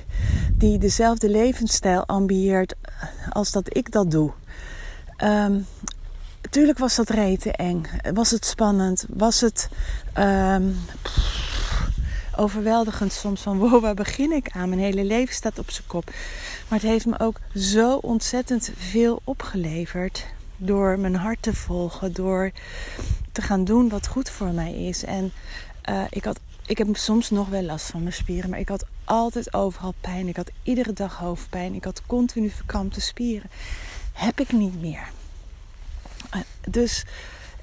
die 0.53 0.77
dezelfde 0.77 1.29
levensstijl 1.29 2.05
ambieert 2.05 2.75
als 3.29 3.51
dat 3.51 3.77
ik 3.77 3.91
dat 3.91 4.11
doe. 4.11 4.31
Um, 5.23 5.65
Tuurlijk 6.49 6.77
was 6.77 6.95
dat 6.95 7.09
rete 7.09 7.51
eng. 7.51 7.83
Was 8.13 8.31
het 8.31 8.45
spannend? 8.45 9.05
Was 9.09 9.41
het 9.41 9.69
um, 10.17 10.77
overweldigend 12.35 13.11
soms 13.11 13.41
van 13.41 13.57
wow, 13.57 13.81
waar 13.81 13.93
begin 13.93 14.31
ik 14.31 14.49
aan? 14.51 14.69
Mijn 14.69 14.81
hele 14.81 15.03
leven 15.03 15.35
staat 15.35 15.59
op 15.59 15.71
zijn 15.71 15.87
kop. 15.87 16.05
Maar 16.67 16.79
het 16.79 16.89
heeft 16.89 17.05
me 17.05 17.19
ook 17.19 17.39
zo 17.55 17.95
ontzettend 17.95 18.71
veel 18.77 19.21
opgeleverd. 19.23 20.25
Door 20.57 20.99
mijn 20.99 21.15
hart 21.15 21.41
te 21.41 21.53
volgen, 21.53 22.13
door 22.13 22.51
te 23.31 23.41
gaan 23.41 23.63
doen 23.63 23.89
wat 23.89 24.07
goed 24.07 24.29
voor 24.29 24.51
mij 24.51 24.73
is. 24.73 25.03
En 25.03 25.31
uh, 25.89 26.03
ik, 26.09 26.23
had, 26.23 26.39
ik 26.65 26.77
heb 26.77 26.95
soms 26.97 27.29
nog 27.29 27.49
wel 27.49 27.63
last 27.63 27.85
van 27.85 28.01
mijn 28.01 28.13
spieren, 28.13 28.49
maar 28.49 28.59
ik 28.59 28.69
had 28.69 28.85
altijd 29.03 29.53
overal 29.53 29.93
pijn. 30.01 30.27
Ik 30.27 30.35
had 30.35 30.51
iedere 30.63 30.93
dag 30.93 31.17
hoofdpijn. 31.17 31.73
Ik 31.73 31.83
had 31.83 32.01
continu 32.05 32.49
verkrampte 32.49 33.01
spieren. 33.01 33.49
Heb 34.13 34.39
ik 34.39 34.51
niet 34.51 34.81
meer. 34.81 35.07
Dus 36.69 37.03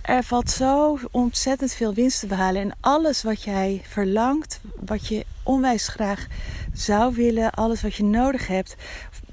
er 0.02 0.22
valt 0.22 0.50
zo 0.50 0.98
ontzettend 1.10 1.72
veel 1.72 1.94
winst 1.94 2.20
te 2.20 2.26
behalen. 2.26 2.62
En 2.62 2.76
alles 2.80 3.22
wat 3.22 3.42
jij 3.42 3.82
verlangt, 3.88 4.60
wat 4.80 5.06
je 5.06 5.26
onwijs 5.42 5.88
graag 5.88 6.26
zou 6.72 7.14
willen, 7.14 7.50
alles 7.50 7.82
wat 7.82 7.94
je 7.94 8.04
nodig 8.04 8.46
hebt, 8.46 8.76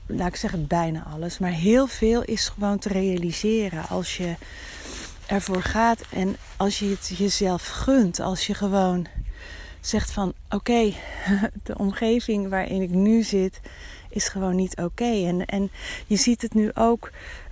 laat 0.06 0.28
ik 0.28 0.36
zeggen 0.36 0.68
bijna 0.68 1.08
alles, 1.14 1.40
maar 1.40 1.52
heel 1.52 1.88
veel 1.88 2.24
is 2.24 2.48
gewoon 2.48 2.80
te 2.80 2.90
realiseren 2.90 3.88
als 3.88 4.18
je 4.18 4.36
ervoor 5.26 5.64
gaat 5.64 6.02
en 6.10 6.36
als 6.58 6.80
je 6.80 6.86
het 6.86 7.12
jezelf 7.18 7.68
gunt, 7.68 8.20
als 8.20 8.48
je 8.48 8.54
gewoon 8.54 9.08
zegt 9.80 10.12
van 10.12 10.34
oké, 10.50 10.94
de 11.64 11.78
omgeving 11.78 12.50
waarin 12.50 12.82
ik 12.82 12.90
nu 12.90 13.24
zit 13.24 13.60
is 14.10 14.28
gewoon 14.28 14.56
niet 14.56 14.78
oké. 14.78 15.26
En, 15.26 15.46
en 15.46 15.72
je 16.08 16.16
ziet 16.16 16.42
het 16.42 16.54
nu 16.54 16.72
ook 16.74 17.12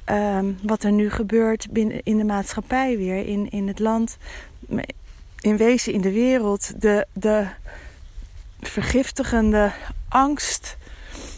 um, 0.10 0.58
wat 0.62 0.84
er 0.84 0.92
nu 0.92 1.10
gebeurt 1.10 1.68
binnen 1.72 2.02
in 2.04 2.18
de 2.18 2.24
maatschappij 2.24 2.98
weer, 2.98 3.26
in, 3.26 3.50
in 3.50 3.68
het 3.68 3.80
land, 3.80 4.18
in 5.40 5.58
wezen 5.58 5.94
in 5.94 6.02
de 6.02 6.12
wereld. 6.12 6.82
De, 6.82 7.08
de 7.14 7.48
vergiftigende 8.62 9.72
angst 10.10 10.77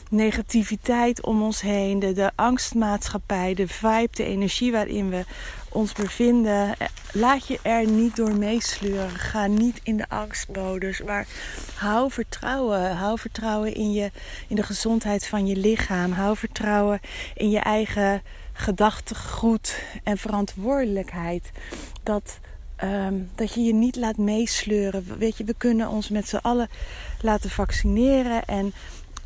negativiteit 0.10 1.26
om 1.26 1.42
ons 1.42 1.62
heen, 1.62 2.00
de, 2.00 2.14
de 2.14 2.32
angstmaatschappij, 2.36 3.54
de 3.54 3.68
vibe, 3.68 4.10
de 4.12 4.24
energie 4.24 4.72
waarin 4.72 5.10
we 5.10 5.26
ons 5.72 5.94
bevinden. 5.94 6.76
Laat 7.12 7.48
je 7.48 7.60
er 7.62 7.88
niet 7.88 8.16
door 8.16 8.36
meesleuren. 8.36 9.10
Ga 9.10 9.48
niet 9.48 9.80
in 9.84 9.98
de 9.98 10.10
angstmodus. 10.10 11.02
Maar 11.02 11.28
hou 11.76 12.12
vertrouwen. 12.12 12.96
Hou 12.96 13.20
vertrouwen 13.20 13.74
in, 13.74 13.92
je, 13.92 14.12
in 14.48 14.56
de 14.56 14.64
gezondheid 14.64 15.28
van 15.28 15.48
je 15.48 15.56
lichaam. 15.56 16.12
Hou 16.12 16.38
vertrouwen 16.38 17.00
in 17.36 17.50
je 17.50 17.60
eigen 17.60 18.22
gedachtegoed 18.54 19.84
en 20.04 20.18
verantwoordelijkheid. 20.18 21.52
Dat, 22.04 22.40
ehm, 22.76 23.16
dat 23.36 23.54
je 23.54 23.62
je 23.62 23.74
niet 23.74 23.96
laat 23.96 24.18
meesleuren. 24.18 25.18
Weet 25.18 25.38
je, 25.38 25.44
we 25.44 25.56
kunnen 25.58 25.90
ons 25.90 26.10
met 26.10 26.28
z'n 26.28 26.36
allen 26.36 26.70
laten 27.22 27.50
vaccineren. 27.50 28.46
En 28.46 28.74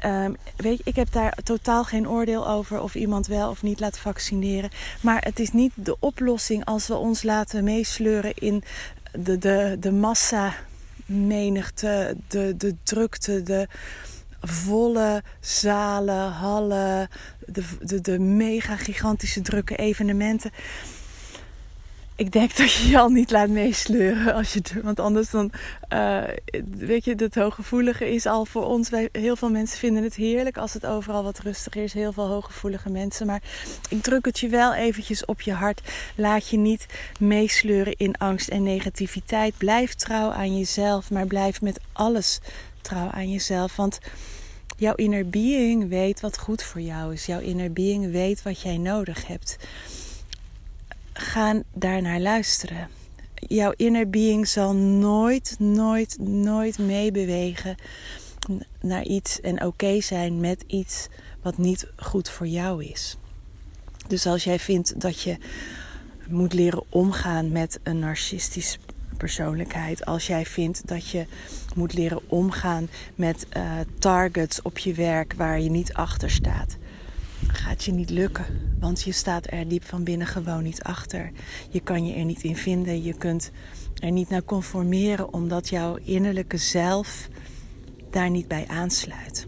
Um, 0.06 0.36
weet 0.56 0.78
je, 0.78 0.84
ik 0.84 0.96
heb 0.96 1.12
daar 1.12 1.38
totaal 1.44 1.84
geen 1.84 2.10
oordeel 2.10 2.48
over 2.48 2.82
of 2.82 2.96
iemand 2.96 3.28
wel 3.28 3.50
of 3.50 3.62
niet 3.62 3.80
laat 3.80 4.00
vaccineren. 4.00 4.70
Maar 5.02 5.22
het 5.22 5.40
is 5.40 5.52
niet 5.52 5.72
de 5.76 5.96
oplossing 6.00 6.66
als 6.66 6.88
we 6.88 6.96
ons 6.96 7.24
laten 7.24 7.64
meesleuren 7.64 8.34
in 8.34 8.64
de, 9.12 9.38
de, 9.38 9.78
de 9.80 9.92
massa 9.92 10.54
menigte, 11.06 12.16
de, 12.28 12.54
de 12.58 12.76
drukte, 12.84 13.44
de 13.44 13.68
volle 14.42 15.24
zalen, 15.40 16.32
hallen, 16.32 17.10
de, 17.46 17.64
de, 17.82 18.02
de 18.02 18.20
mega 18.20 18.76
gigantische 18.76 19.42
drukke 19.42 19.76
evenementen 19.76 20.52
ik 22.24 22.32
denk 22.32 22.58
dat 22.58 22.74
je 22.74 22.88
je 22.88 23.00
al 23.00 23.10
niet 23.10 23.32
laat 23.32 23.50
meesleuren. 23.50 24.34
Als 24.34 24.54
je, 24.54 24.62
want 24.84 25.00
anders 25.00 25.30
dan, 25.30 25.52
uh, 25.94 26.24
weet 26.78 27.06
je, 27.06 27.14
het 27.16 27.36
hooggevoelige 27.36 28.10
is 28.14 28.26
al 28.26 28.46
voor 28.46 28.66
ons. 28.66 28.90
Wij, 28.90 29.10
heel 29.12 29.36
veel 29.36 29.50
mensen 29.50 29.80
vinden 29.80 30.04
het 30.04 30.16
heerlijk 30.16 30.58
als 30.58 30.74
het 30.74 30.86
overal 30.86 31.24
wat 31.24 31.40
rustiger 31.40 31.84
is. 31.84 31.94
Heel 31.94 32.14
veel 32.14 32.28
hooggevoelige 32.28 32.90
mensen. 32.90 33.28
Maar 33.28 33.42
ik 33.90 34.02
druk 34.02 34.26
het 34.26 34.40
je 34.40 34.48
wel 34.48 34.74
eventjes 34.74 35.26
op 35.26 35.42
je 35.42 35.54
hart. 35.54 35.82
Laat 36.16 36.50
je 36.50 36.58
niet 36.58 36.86
meesleuren 37.20 37.96
in 37.98 38.18
angst 38.18 38.50
en 38.50 38.64
negativiteit. 38.64 39.58
Blijf 39.58 39.94
trouw 39.94 40.32
aan 40.32 40.58
jezelf, 40.58 41.12
maar 41.12 41.28
blijf 41.28 41.62
met 41.62 41.80
alles 41.94 42.40
trouw 42.82 43.10
aan 43.10 43.32
jezelf. 43.32 43.76
Want 43.76 44.00
jouw 44.78 44.96
inner 44.96 45.30
being 45.30 45.90
weet 45.90 46.20
wat 46.20 46.40
goed 46.40 46.64
voor 46.64 46.82
jou 46.82 47.14
is. 47.14 47.26
Jouw 47.26 47.40
inner 47.40 47.74
being 47.74 48.12
weet 48.12 48.44
wat 48.44 48.62
jij 48.62 48.78
nodig 48.78 49.28
hebt 49.28 49.58
ga 51.14 51.62
daarnaar 51.74 52.20
luisteren. 52.20 52.88
Jouw 53.36 53.74
inner 53.76 54.10
being 54.10 54.48
zal 54.48 54.76
nooit, 54.76 55.56
nooit, 55.60 56.18
nooit 56.20 56.78
meebewegen 56.78 57.76
naar 58.82 59.04
iets 59.04 59.42
en 59.42 59.66
oké 59.66 60.02
zijn 60.02 60.40
met 60.40 60.64
iets 60.68 61.08
wat 61.42 61.58
niet 61.58 61.88
goed 61.96 62.30
voor 62.30 62.48
jou 62.48 62.84
is. 62.84 63.18
Dus 64.08 64.26
als 64.26 64.44
jij 64.44 64.60
vindt 64.60 65.02
dat 65.02 65.22
je 65.22 65.38
moet 66.28 66.54
leren 66.54 66.84
omgaan 66.90 67.52
met 67.52 67.80
een 67.84 68.00
narcistische 68.00 68.78
persoonlijkheid, 69.18 70.06
als 70.06 70.28
jij 70.28 70.46
vindt 70.46 70.88
dat 70.88 71.10
je 71.10 71.26
moet 71.76 71.94
leren 71.94 72.30
omgaan 72.30 72.90
met 73.16 73.48
uh, 73.58 73.72
targets 74.00 74.62
op 74.62 74.78
je 74.78 74.94
werk 74.94 75.34
waar 75.34 75.60
je 75.60 75.70
niet 75.70 75.94
achter 75.94 76.30
staat, 76.30 76.78
gaat 77.54 77.84
je 77.84 77.92
niet 77.92 78.10
lukken. 78.10 78.46
Want 78.80 79.02
je 79.02 79.12
staat 79.12 79.52
er 79.52 79.68
diep 79.68 79.84
van 79.84 80.04
binnen 80.04 80.28
gewoon 80.28 80.64
niet 80.64 80.84
achter. 80.84 81.32
Je 81.70 81.80
kan 81.80 82.06
je 82.06 82.14
er 82.14 82.26
niet 82.26 82.44
in 82.44 82.56
vinden. 82.56 83.04
Je 83.04 83.14
kunt 83.14 83.52
er 84.00 84.12
niet 84.12 84.30
naar 84.30 84.44
conformeren 84.44 85.34
omdat 85.34 85.70
jouw 85.70 85.96
innerlijke 85.96 86.58
zelf 86.58 87.30
daar 88.10 88.30
niet 88.30 88.48
bij 88.48 88.68
aansluit. 88.68 89.48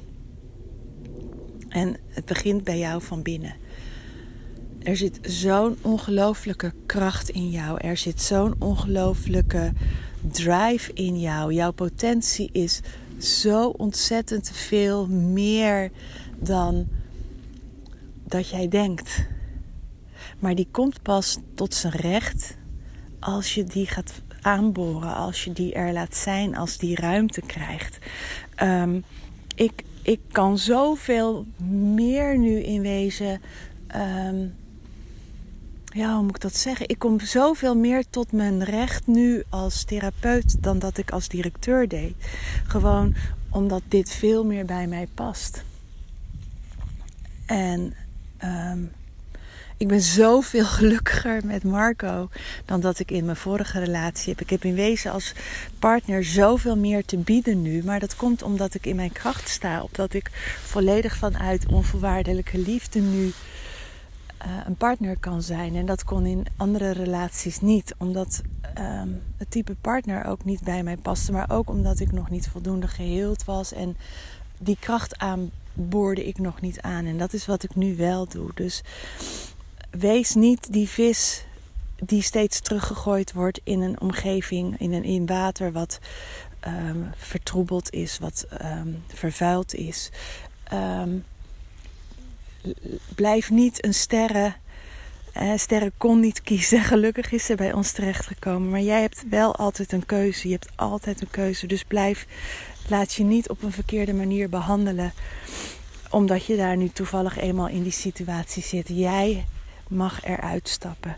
En 1.69 1.97
het 2.07 2.25
begint 2.25 2.63
bij 2.63 2.77
jou 2.77 3.01
van 3.01 3.21
binnen. 3.21 3.55
Er 4.83 4.97
zit 4.97 5.19
zo'n 5.21 5.77
ongelooflijke 5.81 6.73
kracht 6.85 7.29
in 7.29 7.49
jou. 7.49 7.79
Er 7.81 7.97
zit 7.97 8.21
zo'n 8.21 8.55
ongelooflijke 8.59 9.73
drive 10.31 10.93
in 10.93 11.19
jou. 11.19 11.53
Jouw 11.53 11.71
potentie 11.71 12.49
is 12.51 12.79
zo 13.17 13.67
ontzettend 13.67 14.49
veel 14.49 15.07
meer 15.07 15.91
dan 16.39 16.87
dat 18.27 18.49
jij 18.49 18.67
denkt. 18.67 19.25
Maar 20.39 20.55
die 20.55 20.67
komt 20.71 21.01
pas 21.01 21.37
tot 21.55 21.73
zijn 21.73 21.93
recht 21.93 22.57
als 23.19 23.53
je 23.53 23.63
die 23.63 23.87
gaat 23.87 24.21
aanboren, 24.41 25.15
als 25.15 25.43
je 25.43 25.53
die 25.53 25.73
er 25.73 25.93
laat 25.93 26.15
zijn, 26.15 26.55
als 26.55 26.77
die 26.77 26.95
ruimte 26.95 27.41
krijgt. 27.41 27.97
Um, 28.63 29.03
ik, 29.55 29.83
ik 30.01 30.19
kan 30.31 30.57
zoveel 30.57 31.45
meer 31.95 32.37
nu 32.37 32.59
in 32.59 32.81
wezen. 32.81 33.41
Um, 33.95 34.53
ja, 35.85 36.13
hoe 36.13 36.23
moet 36.23 36.35
ik 36.35 36.41
dat 36.41 36.55
zeggen? 36.55 36.89
Ik 36.89 36.99
kom 36.99 37.19
zoveel 37.19 37.75
meer 37.75 38.03
tot 38.09 38.31
mijn 38.31 38.63
recht 38.63 39.07
nu 39.07 39.43
als 39.49 39.83
therapeut 39.83 40.63
dan 40.63 40.79
dat 40.79 40.97
ik 40.97 41.11
als 41.11 41.27
directeur 41.27 41.87
deed. 41.87 42.15
Gewoon 42.67 43.15
omdat 43.49 43.81
dit 43.87 44.09
veel 44.09 44.45
meer 44.45 44.65
bij 44.65 44.87
mij 44.87 45.07
past. 45.13 45.63
En 47.45 47.93
Um, 48.43 48.91
ik 49.77 49.87
ben 49.87 50.01
zoveel 50.01 50.65
gelukkiger 50.77 51.45
met 51.45 51.63
Marco 51.63 52.29
dan 52.65 52.79
dat 52.79 52.99
ik 52.99 53.11
in 53.11 53.25
mijn 53.25 53.37
vorige 53.37 53.79
relatie 53.79 54.29
heb. 54.29 54.41
Ik 54.41 54.49
heb 54.49 54.63
in 54.63 54.75
wezen 54.75 55.11
als 55.11 55.33
partner 55.79 56.23
zoveel 56.23 56.77
meer 56.77 57.05
te 57.05 57.17
bieden 57.17 57.61
nu. 57.61 57.83
Maar 57.83 57.99
dat 57.99 58.15
komt 58.15 58.41
omdat 58.41 58.73
ik 58.73 58.85
in 58.85 58.95
mijn 58.95 59.11
kracht 59.11 59.49
sta. 59.49 59.81
Omdat 59.81 60.13
ik 60.13 60.29
volledig 60.63 61.15
vanuit 61.15 61.65
onvoorwaardelijke 61.65 62.57
liefde 62.57 62.99
nu 62.99 63.25
uh, 63.25 64.51
een 64.65 64.75
partner 64.75 65.17
kan 65.19 65.41
zijn. 65.41 65.75
En 65.75 65.85
dat 65.85 66.03
kon 66.03 66.25
in 66.25 66.45
andere 66.57 66.91
relaties 66.91 67.61
niet. 67.61 67.95
Omdat 67.97 68.41
um, 68.79 69.21
het 69.37 69.51
type 69.51 69.75
partner 69.81 70.25
ook 70.25 70.45
niet 70.45 70.61
bij 70.61 70.83
mij 70.83 70.97
paste. 70.97 71.31
Maar 71.31 71.51
ook 71.51 71.69
omdat 71.69 71.99
ik 71.99 72.11
nog 72.11 72.29
niet 72.29 72.47
voldoende 72.47 72.87
geheeld 72.87 73.43
was. 73.43 73.73
En 73.73 73.97
die 74.57 74.77
kracht 74.79 75.17
aan 75.17 75.51
boorde 75.75 76.25
ik 76.25 76.37
nog 76.37 76.61
niet 76.61 76.81
aan. 76.81 77.05
En 77.05 77.17
dat 77.17 77.33
is 77.33 77.45
wat 77.45 77.63
ik 77.63 77.75
nu 77.75 77.95
wel 77.95 78.27
doe. 78.27 78.49
Dus 78.53 78.81
wees 79.89 80.33
niet 80.33 80.73
die 80.73 80.89
vis 80.89 81.45
die 81.95 82.21
steeds 82.21 82.59
teruggegooid 82.59 83.33
wordt 83.33 83.59
in 83.63 83.81
een 83.81 84.01
omgeving, 84.01 84.79
in, 84.79 84.93
een, 84.93 85.03
in 85.03 85.25
water 85.25 85.71
wat 85.71 85.99
um, 86.67 87.09
vertroebeld 87.15 87.91
is, 87.91 88.19
wat 88.19 88.47
um, 88.61 89.03
vervuild 89.07 89.75
is. 89.75 90.11
Um, 90.73 91.23
blijf 93.15 93.49
niet 93.49 93.85
een 93.85 93.93
sterren. 93.93 94.55
Uh, 95.37 95.51
sterren 95.55 95.91
kon 95.97 96.19
niet 96.19 96.41
kiezen. 96.41 96.81
Gelukkig 96.93 97.31
is 97.31 97.45
ze 97.45 97.55
bij 97.55 97.73
ons 97.73 97.91
terechtgekomen. 97.91 98.69
Maar 98.69 98.81
jij 98.81 99.01
hebt 99.01 99.23
wel 99.29 99.55
altijd 99.55 99.91
een 99.91 100.05
keuze. 100.05 100.47
Je 100.47 100.53
hebt 100.53 100.71
altijd 100.75 101.21
een 101.21 101.31
keuze. 101.31 101.67
Dus 101.67 101.83
blijf 101.83 102.25
Laat 102.87 103.13
je 103.13 103.23
niet 103.23 103.49
op 103.49 103.63
een 103.63 103.71
verkeerde 103.71 104.13
manier 104.13 104.49
behandelen. 104.49 105.13
Omdat 106.09 106.45
je 106.45 106.55
daar 106.55 106.77
nu 106.77 106.89
toevallig 106.89 107.37
eenmaal 107.37 107.67
in 107.67 107.83
die 107.83 107.91
situatie 107.91 108.63
zit. 108.63 108.87
Jij 108.87 109.45
mag 109.87 110.23
eruit 110.23 110.67
stappen. 110.69 111.15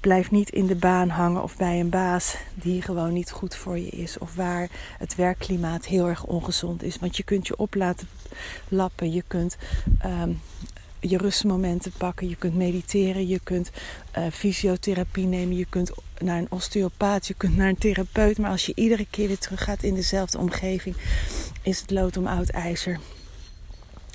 Blijf 0.00 0.30
niet 0.30 0.50
in 0.50 0.66
de 0.66 0.74
baan 0.74 1.08
hangen 1.08 1.42
of 1.42 1.56
bij 1.56 1.80
een 1.80 1.90
baas 1.90 2.36
die 2.54 2.82
gewoon 2.82 3.12
niet 3.12 3.30
goed 3.30 3.56
voor 3.56 3.78
je 3.78 3.88
is. 3.88 4.18
Of 4.18 4.34
waar 4.34 4.68
het 4.98 5.14
werkklimaat 5.14 5.86
heel 5.86 6.08
erg 6.08 6.24
ongezond 6.24 6.82
is. 6.82 6.98
Want 6.98 7.16
je 7.16 7.22
kunt 7.22 7.46
je 7.46 7.56
op 7.56 7.74
laten 7.74 8.08
lappen. 8.68 9.12
Je 9.12 9.24
kunt 9.26 9.56
um, 10.04 10.40
je 11.02 11.18
rustmomenten 11.18 11.92
pakken. 11.98 12.28
Je 12.28 12.36
kunt 12.36 12.54
mediteren. 12.54 13.26
Je 13.26 13.40
kunt 13.42 13.70
uh, 14.18 14.26
fysiotherapie 14.32 15.26
nemen. 15.26 15.56
Je 15.56 15.66
kunt 15.68 15.90
naar 16.18 16.38
een 16.38 16.50
osteopaat. 16.50 17.26
Je 17.26 17.34
kunt 17.34 17.56
naar 17.56 17.68
een 17.68 17.78
therapeut. 17.78 18.38
Maar 18.38 18.50
als 18.50 18.66
je 18.66 18.72
iedere 18.74 19.06
keer 19.10 19.28
weer 19.28 19.38
terug 19.38 19.64
gaat 19.64 19.82
in 19.82 19.94
dezelfde 19.94 20.38
omgeving, 20.38 20.96
is 21.62 21.80
het 21.80 21.90
lood 21.90 22.16
om 22.16 22.26
oud 22.26 22.48
ijzer. 22.48 23.00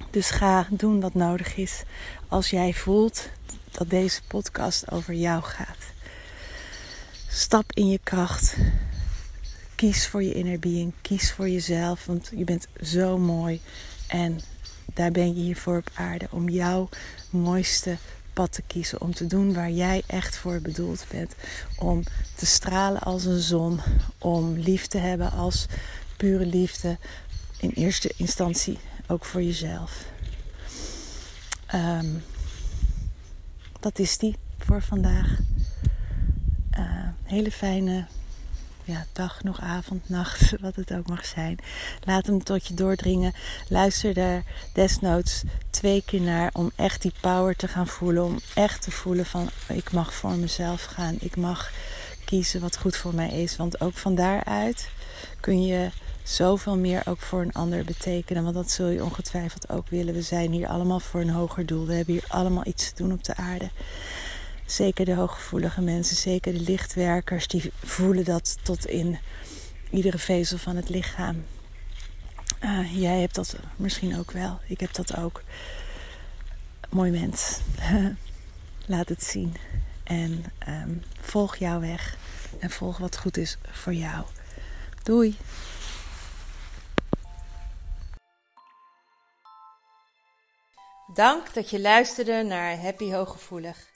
Dus 0.10 0.29
ga 0.29 0.67
doen 0.70 1.00
wat 1.00 1.13
nodig 1.13 1.56
is 1.56 1.84
als 2.27 2.50
jij 2.50 2.74
voelt 2.74 3.29
dat 3.72 3.89
deze 3.89 4.22
podcast 4.27 4.91
over 4.91 5.13
jou 5.13 5.44
gaat. 5.44 5.77
Stap 7.29 7.72
in 7.74 7.89
je 7.89 8.00
kracht. 8.03 8.58
Kies 9.75 10.08
voor 10.08 10.24
je 10.24 10.34
inner 10.34 10.60
being. 10.60 10.94
Kies 11.01 11.32
voor 11.32 11.50
jezelf. 11.50 12.06
Want 12.06 12.32
je 12.36 12.44
bent 12.44 12.67
zo 12.82 13.17
mooi. 13.17 13.62
En 14.08 14.39
daar 14.98 15.12
ben 15.12 15.27
je 15.27 15.42
hier 15.42 15.58
voor 15.58 15.77
op 15.77 15.89
aarde 15.94 16.27
om 16.32 16.50
jouw 16.50 16.89
mooiste 17.30 17.98
pad 18.34 18.51
te 18.51 18.62
kiezen. 18.62 19.01
Om 19.01 19.13
te 19.13 19.27
doen 19.27 19.54
waar 19.54 19.72
jij 19.72 20.04
echt 20.08 20.38
voor 20.38 20.62
bedoeld 20.62 21.06
bent. 21.12 21.36
Om 21.77 22.04
te 22.36 22.46
stralen 22.46 23.01
als 23.01 23.25
een 23.25 23.39
zon. 23.39 23.80
Om 24.18 24.54
lief 24.54 24.88
te 24.88 24.98
hebben 24.98 25.32
als 25.32 25.66
pure 26.18 26.46
liefde. 26.46 26.98
In 27.60 27.70
eerste 27.70 28.13
instantie 28.16 28.80
ook 29.08 29.25
voor 29.25 29.44
jezelf. 29.44 30.06
Um, 31.75 32.24
dat 33.80 34.00
is 34.00 34.18
die 34.18 34.36
voor 34.58 34.82
vandaag. 34.82 35.39
Uh, 36.80 37.08
hele 37.24 37.51
fijne 37.51 38.06
ja, 38.88 39.06
dag, 39.13 39.44
nog 39.44 39.62
avond, 39.62 40.10
nacht, 40.10 40.53
wat 40.62 40.75
het 40.75 40.94
ook 40.94 41.08
mag 41.08 41.25
zijn. 41.25 41.58
Laat 42.03 42.25
hem 42.25 42.44
tot 42.44 42.67
je 42.67 42.74
doordringen. 42.74 43.34
Luister 43.70 44.17
er 44.17 44.44
desnoods 44.74 45.44
twee 45.70 46.03
keer 46.06 46.22
naar 46.22 46.50
om 46.53 46.72
echt 46.75 47.01
die 47.01 47.13
power 47.22 47.56
te 47.56 47.67
gaan 47.67 47.88
voelen. 47.88 48.24
Om 48.24 48.39
echt 48.53 48.82
te 48.82 48.91
voelen 48.91 49.25
van 49.25 49.50
ik 49.67 49.91
mag 49.91 50.13
voor 50.13 50.36
mezelf 50.36 50.84
gaan. 50.84 51.15
Ik 51.20 51.36
mag 51.36 51.72
kiezen 52.25 52.62
wat 52.62 52.77
goed 52.77 52.96
voor 52.96 53.15
mij 53.15 53.29
is. 53.29 53.56
Want 53.56 53.82
ook 53.82 53.98
van 53.98 54.15
daaruit 54.15 54.89
kun 55.39 55.65
je 55.65 55.89
zoveel 56.24 56.77
meer 56.77 57.01
ook 57.06 57.20
voor 57.20 57.41
een 57.41 57.53
ander 57.53 57.84
betekenen. 57.84 58.44
Want 58.44 58.56
dat 58.56 58.72
zul 58.72 58.88
je 58.88 59.03
ongetwijfeld 59.03 59.70
ook 59.70 59.88
willen. 59.89 60.13
We 60.13 60.22
zijn 60.22 60.51
hier 60.51 60.67
allemaal 60.67 61.00
voor 61.00 61.22
een 61.22 61.29
hoger 61.29 61.65
doel. 61.65 61.86
We 61.86 61.94
hebben 61.94 62.13
hier 62.13 62.25
allemaal 62.27 62.65
iets 62.65 62.89
te 62.89 63.03
doen 63.03 63.12
op 63.12 63.24
de 63.24 63.36
aarde. 63.36 63.70
Zeker 64.67 65.05
de 65.05 65.13
hooggevoelige 65.13 65.81
mensen, 65.81 66.15
zeker 66.15 66.53
de 66.53 66.59
lichtwerkers, 66.59 67.47
die 67.47 67.71
voelen 67.83 68.25
dat 68.25 68.57
tot 68.63 68.86
in 68.86 69.19
iedere 69.89 70.17
vezel 70.17 70.57
van 70.57 70.75
het 70.75 70.89
lichaam. 70.89 71.45
Uh, 72.63 73.01
jij 73.01 73.19
hebt 73.19 73.36
dat 73.36 73.55
misschien 73.75 74.17
ook 74.19 74.31
wel. 74.31 74.59
Ik 74.67 74.79
heb 74.79 74.93
dat 74.93 75.17
ook. 75.17 75.43
Mooi 76.89 77.12
mens. 77.12 77.59
Laat 78.86 79.09
het 79.09 79.24
zien. 79.24 79.55
En 80.03 80.45
um, 80.67 81.03
volg 81.21 81.55
jouw 81.55 81.79
weg. 81.79 82.17
En 82.59 82.69
volg 82.69 82.97
wat 82.97 83.17
goed 83.17 83.38
is 83.38 83.57
voor 83.71 83.93
jou. 83.93 84.25
Doei. 85.03 85.38
Dank 91.13 91.53
dat 91.53 91.69
je 91.69 91.81
luisterde 91.81 92.43
naar 92.43 92.81
Happy 92.81 93.12
Hooggevoelig. 93.12 93.95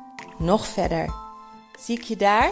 nog 0.41 0.67
verder. 0.67 1.13
Zie 1.79 1.97
ik 1.97 2.03
je 2.03 2.15
daar? 2.15 2.51